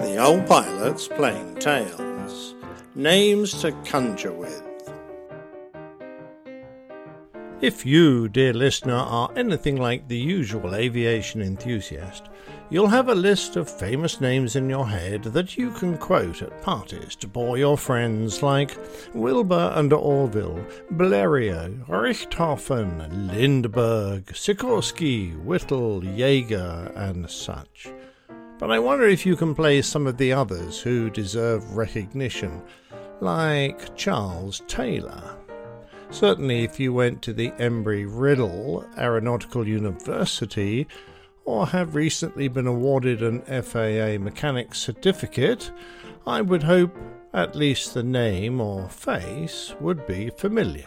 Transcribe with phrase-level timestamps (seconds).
[0.00, 2.54] The old pilot's Plain Tales.
[2.94, 4.62] Names to conjure with.
[7.60, 12.30] If you, dear listener, are anything like the usual aviation enthusiast,
[12.70, 16.62] you'll have a list of famous names in your head that you can quote at
[16.62, 18.78] parties to bore your friends like
[19.12, 20.64] Wilbur and Orville,
[20.94, 27.88] Blériot, Richthofen, Lindbergh, Sikorsky, Whittle, Yeager, and such.
[28.60, 32.60] But I wonder if you can play some of the others who deserve recognition,
[33.20, 35.38] like Charles Taylor.
[36.10, 40.86] Certainly, if you went to the Embry Riddle Aeronautical University,
[41.46, 45.72] or have recently been awarded an FAA mechanics certificate,
[46.26, 46.94] I would hope
[47.32, 50.86] at least the name or face would be familiar.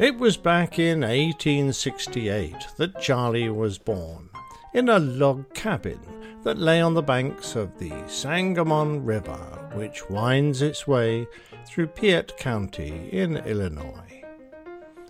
[0.00, 4.30] It was back in 1868 that Charlie was born,
[4.74, 6.00] in a log cabin
[6.42, 11.26] that lay on the banks of the Sangamon River, which winds its way
[11.66, 14.24] through Piatt County in Illinois.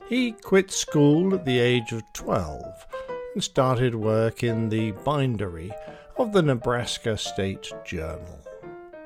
[0.08, 2.86] He quit school at the age of 12
[3.34, 5.70] and started work in the bindery
[6.16, 8.40] of the Nebraska State Journal.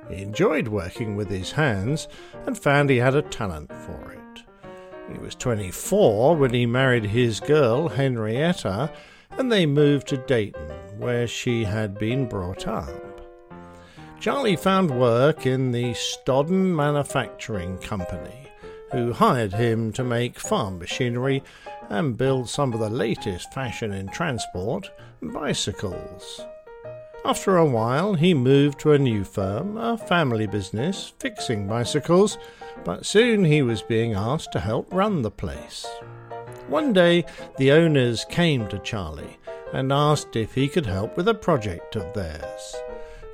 [0.08, 2.08] He enjoyed working with his hands
[2.46, 4.42] and found he had a talent for it.
[5.12, 8.90] He was 24 when he married his girl, Henrietta,
[9.38, 13.20] and they moved to Dayton, where she had been brought up.
[14.20, 18.48] Charlie found work in the Stoddard Manufacturing Company,
[18.92, 21.42] who hired him to make farm machinery
[21.90, 24.90] and build some of the latest fashion in transport,
[25.20, 26.40] bicycles.
[27.24, 32.38] After a while, he moved to a new firm, a family business, fixing bicycles,
[32.84, 35.86] but soon he was being asked to help run the place.
[36.68, 37.24] One day,
[37.58, 39.38] the owners came to Charlie
[39.72, 42.74] and asked if he could help with a project of theirs.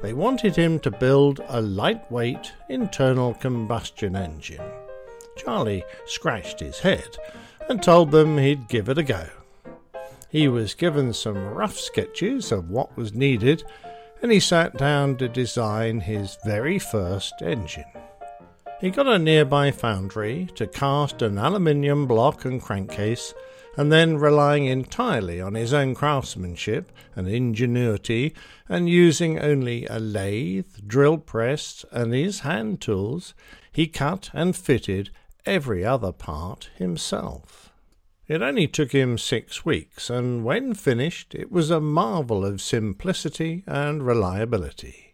[0.02, 4.64] They wanted him to build a lightweight internal combustion engine.
[5.36, 7.16] Charlie scratched his head
[7.68, 9.26] and told them he'd give it a go.
[10.28, 13.64] He was given some rough sketches of what was needed,
[14.22, 17.84] and he sat down to design his very first engine.
[18.80, 23.34] He got a nearby foundry to cast an aluminium block and crankcase,
[23.76, 28.34] and then, relying entirely on his own craftsmanship and ingenuity,
[28.70, 33.34] and using only a lathe, drill press, and his hand tools,
[33.70, 35.10] he cut and fitted
[35.44, 37.70] every other part himself.
[38.28, 43.62] It only took him six weeks, and when finished, it was a marvel of simplicity
[43.66, 45.09] and reliability.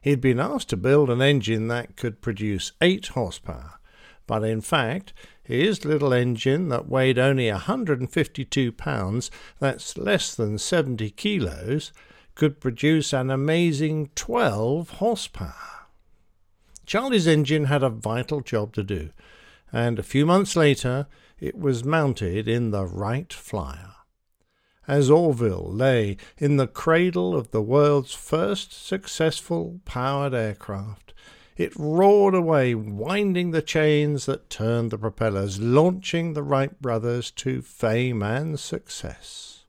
[0.00, 3.78] He'd been asked to build an engine that could produce eight horsepower,
[4.26, 11.10] but in fact, his little engine that weighed only 152 pounds, that's less than 70
[11.10, 11.92] kilos,
[12.34, 15.86] could produce an amazing 12 horsepower.
[16.86, 19.10] Charlie's engine had a vital job to do,
[19.72, 21.06] and a few months later
[21.40, 23.97] it was mounted in the Wright Flyer.
[24.88, 31.12] As Orville lay in the cradle of the world's first successful powered aircraft,
[31.58, 37.60] it roared away, winding the chains that turned the propellers, launching the Wright brothers to
[37.60, 39.64] fame and success.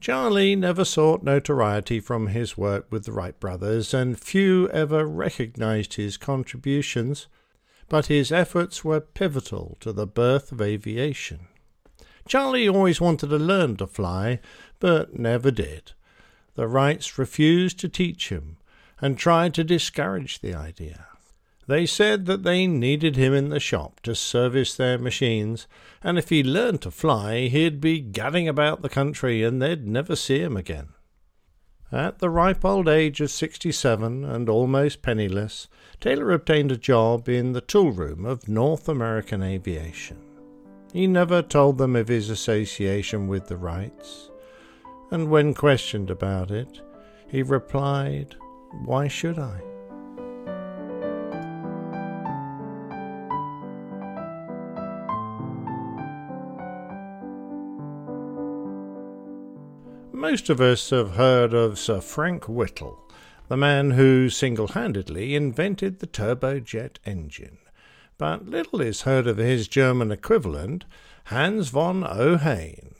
[0.00, 5.94] Charlie never sought notoriety from his work with the Wright brothers, and few ever recognized
[5.94, 7.28] his contributions
[7.92, 11.40] but his efforts were pivotal to the birth of aviation.
[12.26, 14.40] Charlie always wanted to learn to fly,
[14.78, 15.92] but never did.
[16.54, 18.58] The Wrights refused to teach him
[19.00, 21.06] and tried to discourage the idea.
[21.66, 25.66] They said that they needed him in the shop to service their machines,
[26.02, 30.16] and if he learned to fly, he'd be gadding about the country and they'd never
[30.16, 30.88] see him again.
[31.92, 35.68] At the ripe old age of sixty seven and almost penniless,
[36.00, 40.31] Taylor obtained a job in the tool room of North American Aviation.
[40.92, 44.30] He never told them of his association with the Wrights,
[45.10, 46.80] and when questioned about it,
[47.26, 48.36] he replied,
[48.84, 49.62] Why should I?
[60.12, 62.98] Most of us have heard of Sir Frank Whittle,
[63.48, 67.58] the man who single handedly invented the turbojet engine.
[68.18, 70.84] But little is heard of his German equivalent,
[71.24, 72.94] Hans von Ohain.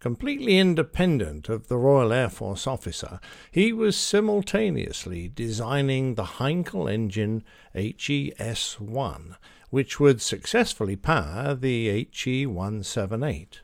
[0.00, 3.20] Completely independent of the Royal Air Force officer,
[3.52, 9.36] he was simultaneously designing the Heinkel engine HES 1,
[9.70, 13.60] which would successfully power the HE 178.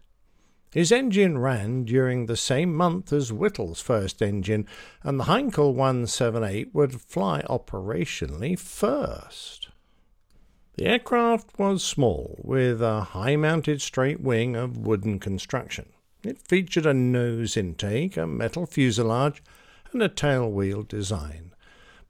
[0.70, 4.64] His engine ran during the same month as Whittle's first engine,
[5.02, 9.70] and the Heinkel 178 would fly operationally first.
[10.78, 15.86] The aircraft was small, with a high mounted straight wing of wooden construction.
[16.22, 19.42] It featured a nose intake, a metal fuselage,
[19.92, 21.50] and a tailwheel design.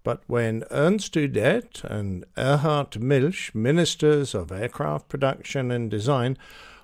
[0.05, 6.37] But when Ernst Udet and Erhard Milch, ministers of aircraft production and design,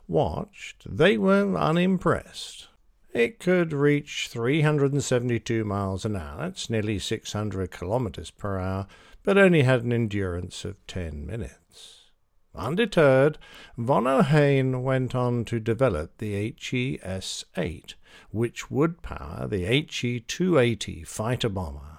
[0.08, 2.68] watched, they were unimpressed.
[3.12, 8.86] It could reach 372 miles an hour, that's nearly 600 kilometers per hour,
[9.24, 12.10] but only had an endurance of 10 minutes.
[12.54, 13.36] Undeterred,
[13.76, 17.94] von Ohain went on to develop the HES 8,
[18.30, 21.98] which would power the HE 280 fighter bomber.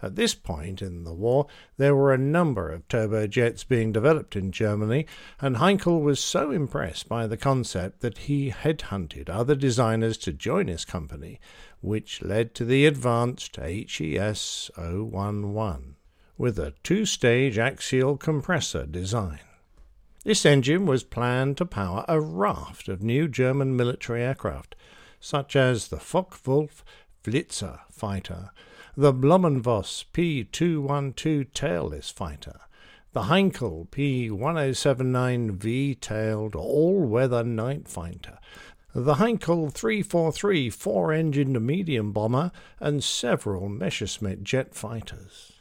[0.00, 1.46] At this point in the war,
[1.76, 5.06] there were a number of turbojets being developed in Germany,
[5.40, 10.68] and Heinkel was so impressed by the concept that he headhunted other designers to join
[10.68, 11.40] his company,
[11.80, 15.96] which led to the advanced HES 011
[16.36, 19.40] with a two stage axial compressor design.
[20.24, 24.74] This engine was planned to power a raft of new German military aircraft,
[25.20, 26.84] such as the Focke-Wulf
[27.22, 28.50] Flitzer fighter,
[28.96, 32.60] the Blohm & Voss P-212 tailless fighter,
[33.12, 38.38] the Heinkel P-1079 V-tailed all-weather night fighter,
[38.94, 45.53] the Heinkel 343 four-engined medium bomber, and several Messerschmitt jet fighters.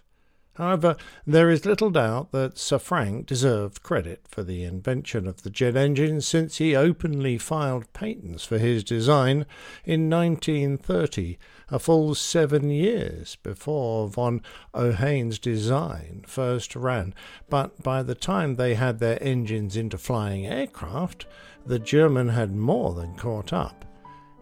[0.55, 0.95] However,
[1.25, 5.75] there is little doubt that Sir Frank deserved credit for the invention of the jet
[5.75, 9.47] engine since he openly filed patents for his design
[9.83, 11.39] in 1930,
[11.69, 14.44] a full seven years before von
[14.75, 17.15] Ohain's design first ran.
[17.49, 21.25] But by the time they had their engines into flying aircraft,
[21.65, 23.85] the German had more than caught up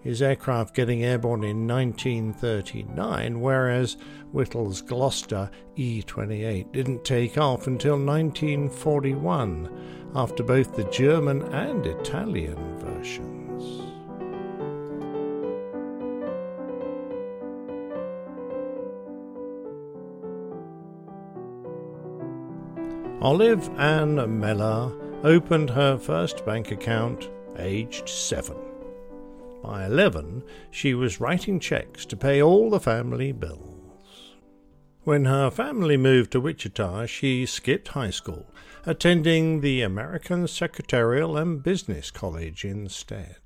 [0.02, 3.98] his aircraft getting airborne in 1939, whereas
[4.32, 12.78] Whittle's Gloster E 28 didn't take off until 1941, after both the German and Italian
[12.80, 13.32] versions.
[23.22, 24.92] Olive Ann Mellor
[25.24, 28.71] opened her first bank account aged seven.
[29.64, 34.38] By eleven, she was writing checks to pay all the family bills.
[35.04, 38.52] When her family moved to Wichita, she skipped high school,
[38.86, 43.38] attending the American Secretarial and Business College instead.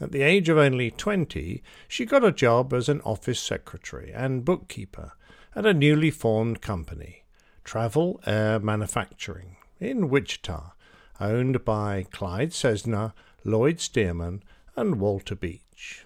[0.00, 4.44] At the age of only twenty, she got a job as an office secretary and
[4.44, 5.12] bookkeeper
[5.54, 7.24] at a newly formed company,
[7.64, 10.72] Travel Air Manufacturing, in Wichita,
[11.20, 13.12] owned by Clyde Cessna,
[13.44, 14.42] Lloyd Stearman,
[14.76, 16.04] and Walter Beech.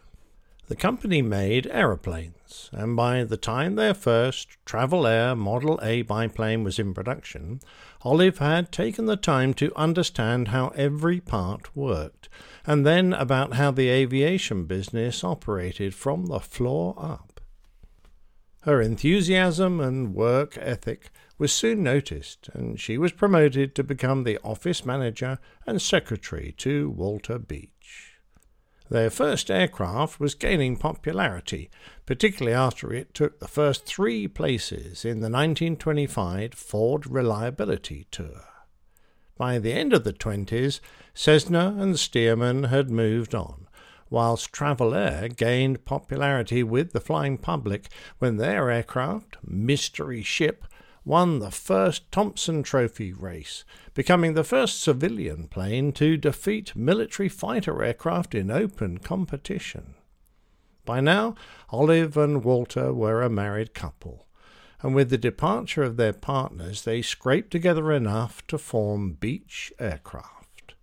[0.67, 6.65] The company made aeroplanes, and by the time their first Travel Air Model A biplane
[6.65, 7.61] was in production,
[8.01, 12.31] Olive had taken the time to understand how every part worked,
[12.67, 17.41] and then about how the aviation business operated from the floor up.
[18.63, 24.39] Her enthusiasm and work ethic was soon noticed, and she was promoted to become the
[24.43, 27.74] office manager and secretary to Walter Beech.
[28.95, 31.69] Their first aircraft was gaining popularity,
[32.07, 38.45] particularly after it took the first three places in the 1925 Ford Reliability Tour.
[39.37, 40.79] By the end of the 20s,
[41.13, 43.67] Cessna and Stearman had moved on,
[44.11, 47.89] whilst Travel Air gained popularity with the flying public
[48.21, 50.65] when their aircraft, Mystery Ship,
[51.05, 57.83] won the first Thompson Trophy race, becoming the first civilian plane to defeat military fighter
[57.83, 59.95] aircraft in open competition.
[60.85, 61.35] By now,
[61.71, 64.27] Olive and Walter were a married couple,
[64.83, 70.75] and with the departure of their partners, they scraped together enough to form Beech Aircraft.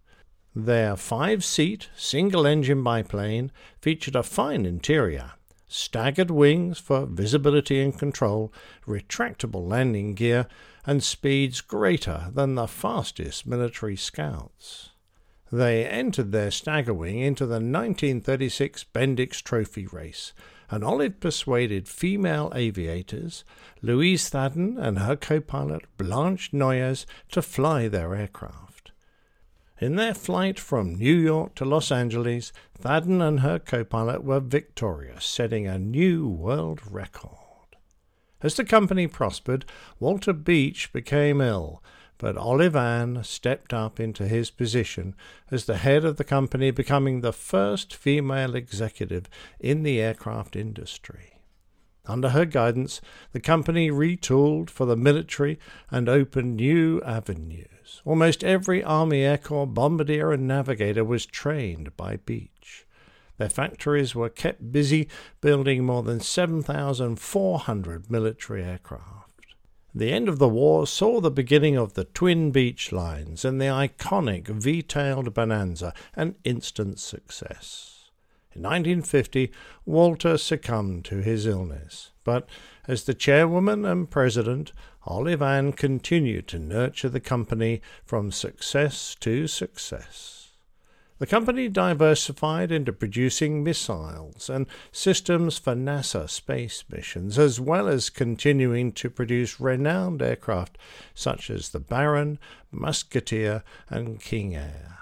[0.55, 5.33] Their five seat, single engine biplane featured a fine interior
[5.71, 8.51] staggered wings for visibility and control,
[8.85, 10.47] retractable landing gear,
[10.85, 14.89] and speeds greater than the fastest military scouts.
[15.51, 20.33] They entered their stagger wing into the 1936 Bendix Trophy race,
[20.69, 23.43] and Olive persuaded female aviators,
[23.81, 28.70] Louise Thaden and her co pilot Blanche Noyes, to fly their aircraft.
[29.81, 34.39] In their flight from New York to Los Angeles, Thaden and her co pilot were
[34.39, 37.77] victorious, setting a new world record.
[38.43, 39.65] As the company prospered,
[39.99, 41.81] Walter Beech became ill,
[42.19, 45.15] but Olive Ann stepped up into his position
[45.49, 49.27] as the head of the company, becoming the first female executive
[49.59, 51.41] in the aircraft industry.
[52.05, 55.57] Under her guidance, the company retooled for the military
[55.89, 57.80] and opened new avenues.
[58.05, 62.85] Almost every Army Air Corps bombardier and navigator was trained by Beech.
[63.37, 65.07] Their factories were kept busy
[65.41, 69.31] building more than 7,400 military aircraft.
[69.93, 73.65] The end of the war saw the beginning of the twin Beech lines and the
[73.65, 78.09] iconic V tailed Bonanza, an instant success.
[78.53, 79.51] In 1950,
[79.85, 82.47] Walter succumbed to his illness, but
[82.87, 84.71] as the chairwoman and president,
[85.05, 90.41] Olive Ann continued to nurture the company from success to success.
[91.21, 98.09] The company diversified into producing missiles and systems for NASA space missions, as well as
[98.09, 100.79] continuing to produce renowned aircraft
[101.13, 102.39] such as the Baron,
[102.71, 104.97] Musketeer, and King Air.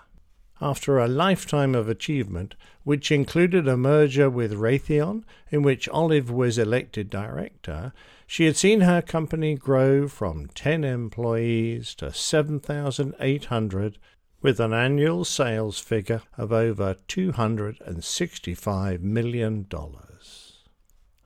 [0.61, 6.57] After a lifetime of achievement, which included a merger with Raytheon, in which Olive was
[6.57, 7.93] elected director,
[8.29, 13.97] she had seen her company grow from 10 employees to 7,800
[14.39, 19.67] with an annual sales figure of over $265 million.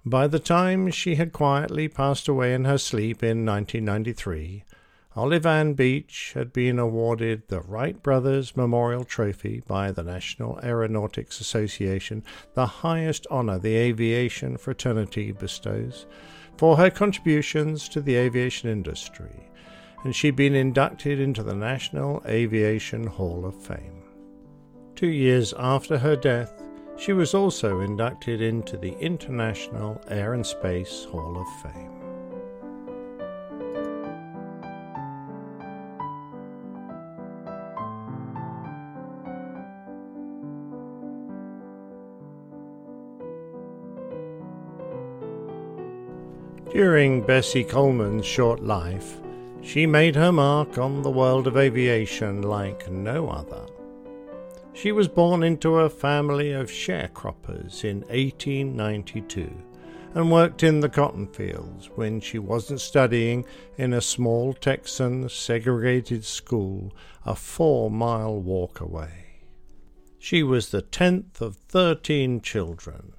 [0.05, 4.63] By the time she had quietly passed away in her sleep in 1993,
[5.17, 11.41] Olive Ann Beech had been awarded the Wright Brothers Memorial Trophy by the National Aeronautics
[11.41, 16.05] Association, the highest honor the aviation fraternity bestows,
[16.57, 19.49] for her contributions to the aviation industry
[20.03, 24.03] and she'd been inducted into the National Aviation Hall of Fame.
[24.95, 26.61] Two years after her death,
[26.97, 32.02] she was also inducted into the International Air and Space Hall of Fame.
[46.73, 49.21] During Bessie Coleman's short life,
[49.61, 53.67] she made her mark on the world of aviation like no other.
[54.73, 59.55] She was born into a family of sharecroppers in 1892
[60.15, 63.45] and worked in the cotton fields when she wasn't studying
[63.77, 66.91] in a small Texan segregated school
[67.23, 69.43] a four mile walk away.
[70.17, 73.13] She was the tenth of thirteen children.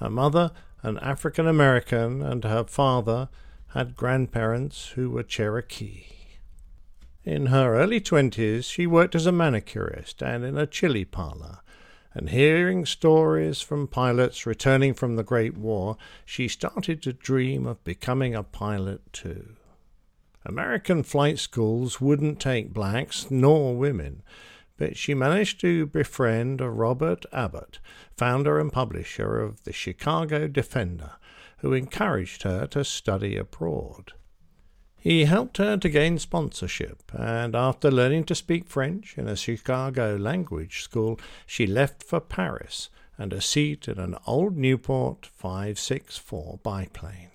[0.00, 0.50] Her mother,
[0.82, 3.28] an African American, and her father,
[3.68, 6.04] had grandparents who were Cherokee.
[7.24, 11.58] In her early twenties, she worked as a manicurist and in a chili parlor,
[12.14, 17.82] and hearing stories from pilots returning from the Great War, she started to dream of
[17.84, 19.56] becoming a pilot too.
[20.44, 24.22] American flight schools wouldn't take blacks nor women,
[24.76, 27.78] but she managed to befriend Robert Abbott,
[28.16, 31.12] founder and publisher of the Chicago Defender,
[31.58, 34.12] who encouraged her to study abroad.
[34.98, 40.16] He helped her to gain sponsorship, and after learning to speak French in a Chicago
[40.16, 47.30] language school, she left for Paris and a seat in an old Nieuport 564 biplane.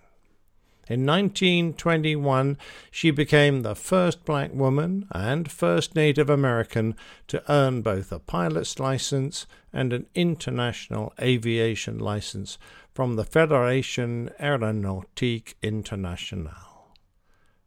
[0.92, 2.58] In 1921,
[2.92, 6.98] she became the first black woman and first Native American
[7.30, 12.58] to earn both a pilot's license and an international aviation license
[12.94, 16.94] from the Fédération Aéronautique Internationale.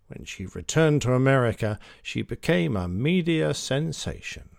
[0.09, 4.50] When she returned to America, she became a media sensation.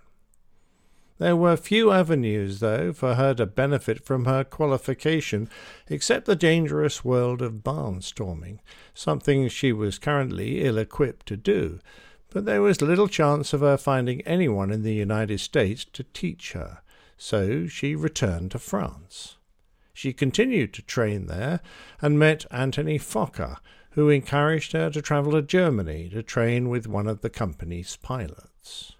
[1.17, 5.49] There were few avenues, though, for her to benefit from her qualification,
[5.87, 8.59] except the dangerous world of barnstorming,
[8.93, 11.79] something she was currently ill equipped to do,
[12.31, 16.51] but there was little chance of her finding anyone in the United States to teach
[16.51, 16.81] her,
[17.17, 19.37] so she returned to France.
[19.93, 21.61] She continued to train there
[22.01, 23.55] and met Anthony Fokker,
[23.91, 28.94] who encouraged her to travel to Germany to train with one of the company's pilots.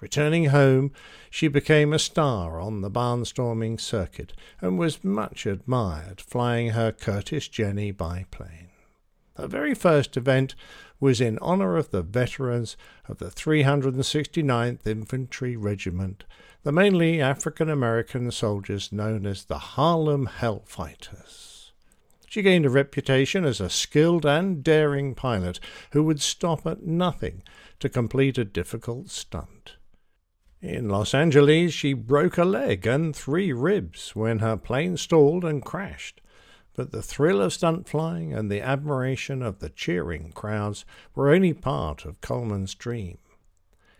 [0.00, 0.92] Returning home,
[1.28, 7.48] she became a star on the barnstorming circuit and was much admired flying her Curtiss
[7.48, 8.70] Jenny biplane.
[9.36, 10.54] Her very first event
[11.00, 12.76] was in honor of the veterans
[13.08, 16.24] of the 369th Infantry Regiment,
[16.62, 21.72] the mainly African American soldiers known as the Harlem Hellfighters.
[22.26, 25.58] She gained a reputation as a skilled and daring pilot
[25.92, 27.42] who would stop at nothing
[27.80, 29.76] to complete a difficult stunt.
[30.62, 35.64] In Los Angeles, she broke a leg and three ribs when her plane stalled and
[35.64, 36.20] crashed.
[36.74, 41.52] but the thrill of stunt flying and the admiration of the cheering crowds were only
[41.52, 43.18] part of Coleman's dream.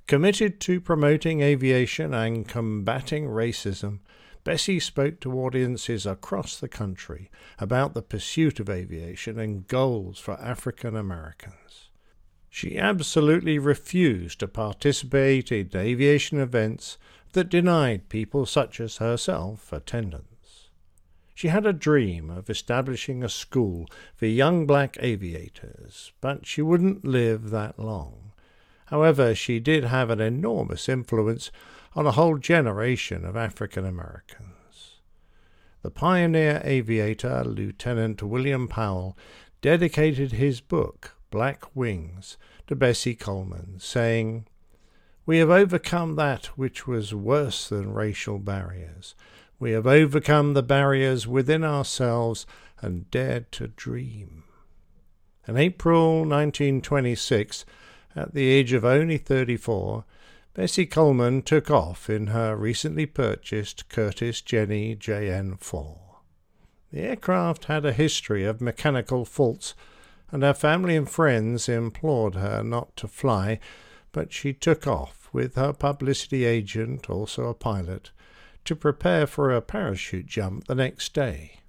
[0.07, 3.99] Committed to promoting aviation and combating racism,
[4.45, 10.40] Bessie spoke to audiences across the country about the pursuit of aviation and goals for
[10.40, 11.89] African Americans.
[12.50, 16.99] She absolutely refused to participate in aviation events
[17.33, 20.69] that denied people such as herself attendance.
[21.33, 27.04] She had a dream of establishing a school for young black aviators, but she wouldn't
[27.04, 28.33] live that long.
[28.87, 31.52] However, she did have an enormous influence
[31.95, 34.99] on a whole generation of African Americans.
[35.83, 39.16] The pioneer aviator, Lieutenant William Powell,
[39.62, 44.47] dedicated his book, Black Wings, to Bessie Coleman, saying,
[45.27, 49.15] We have overcome that which was worse than racial barriers.
[49.59, 52.47] We have overcome the barriers within ourselves
[52.81, 54.45] and dared to dream.
[55.47, 57.65] In April 1926,
[58.17, 60.05] at the age of only 34,
[60.55, 65.99] Bessie Coleman took off in her recently purchased Curtiss Jenny JN4.
[66.93, 69.75] The aircraft had a history of mechanical faults,
[70.31, 73.59] and her family and friends implored her not to fly,
[74.13, 78.11] but she took off with her publicity agent, also a pilot,
[78.65, 81.61] to prepare for a parachute jump the next day.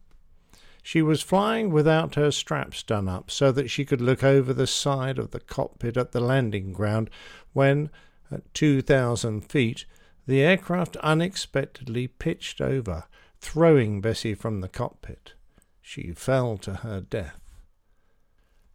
[0.84, 4.68] She was flying without her straps done up so that she could look over the
[4.68, 7.10] side of the cockpit at the landing ground
[7.54, 7.92] when,
[8.32, 9.86] at 2,000 feet,
[10.26, 13.06] the aircraft unexpectedly pitched over,
[13.40, 15.34] throwing Bessie from the cockpit.
[15.82, 17.41] She fell to her death.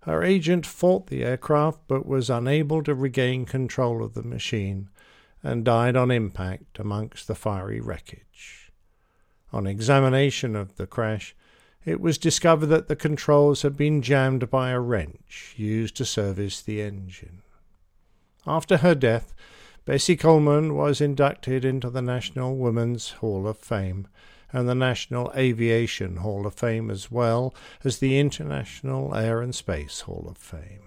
[0.06, 4.88] Her agent fought the aircraft but was unable to regain control of the machine
[5.42, 8.70] and died on impact amongst the fiery wreckage.
[9.52, 11.34] On examination of the crash,
[11.84, 16.62] it was discovered that the controls had been jammed by a wrench used to service
[16.62, 17.42] the engine.
[18.46, 19.34] After her death,
[19.86, 24.06] Bessie Coleman was inducted into the National Women's Hall of Fame
[24.52, 30.00] and the National Aviation Hall of Fame as well as the International Air and Space
[30.00, 30.82] Hall of Fame.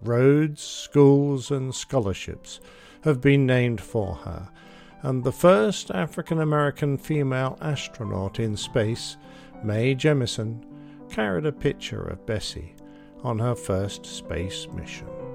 [0.00, 2.60] Roads, schools, and scholarships
[3.02, 4.48] have been named for her,
[5.02, 9.16] and the first African American female astronaut in space
[9.62, 10.64] Mae Jemison
[11.10, 12.74] carried a picture of Bessie
[13.22, 15.27] on her first space mission.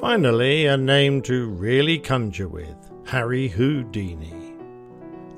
[0.00, 4.54] Finally, a name to really conjure with Harry Houdini.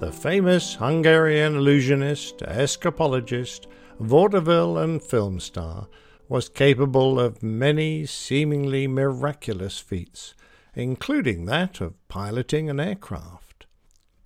[0.00, 3.64] The famous Hungarian illusionist, escapologist,
[3.98, 5.88] vaudeville and film star
[6.28, 10.34] was capable of many seemingly miraculous feats,
[10.74, 13.64] including that of piloting an aircraft.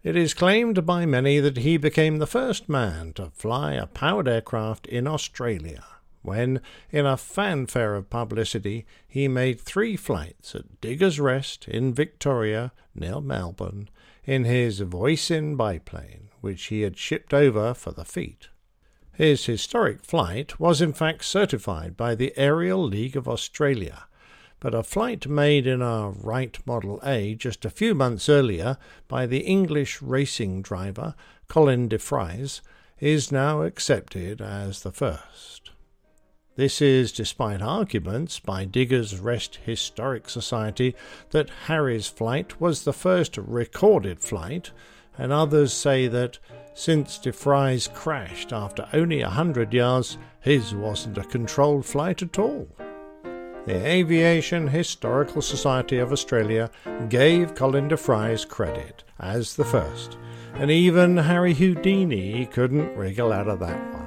[0.03, 4.27] It is claimed by many that he became the first man to fly a powered
[4.27, 5.85] aircraft in Australia,
[6.25, 6.61] when,
[6.91, 13.21] in a fanfare of publicity, he made three flights at Diggers Rest in Victoria, near
[13.21, 13.91] Melbourne,
[14.25, 18.49] in his Voisin biplane, which he had shipped over for the feat.
[19.13, 24.07] His historic flight was in fact certified by the Aerial League of Australia,
[24.61, 29.27] but a flight made in a Wright Model A just a few months earlier by
[29.27, 31.15] the English racing driver
[31.49, 32.63] Colin Defries
[32.99, 35.71] is now accepted as the first.
[36.57, 40.95] This is despite arguments by Diggers Rest Historic Society
[41.31, 44.71] that Harry's flight was the first recorded flight,
[45.19, 46.39] and others say that
[46.73, 52.69] since Defries crashed after only a hundred yards, his wasn't a controlled flight at all.
[53.67, 56.71] The Aviation Historical Society of Australia
[57.09, 60.19] gave Colin Defries credit as the first,
[60.55, 64.04] and even Harry Houdini couldn't wriggle out of that one.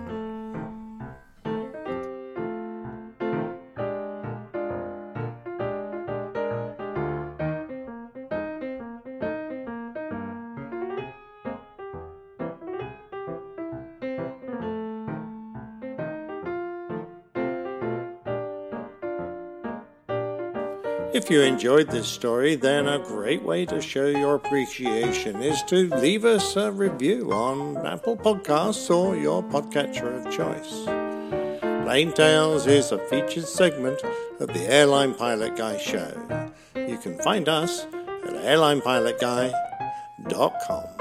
[21.27, 25.93] If you enjoyed this story, then a great way to show your appreciation is to
[25.97, 30.85] leave us a review on Apple Podcasts or your podcatcher of choice.
[31.83, 34.01] Plain Tales is a featured segment
[34.39, 36.13] of the Airline Pilot Guy show.
[36.77, 40.96] You can find us at airlinepilotguy.com.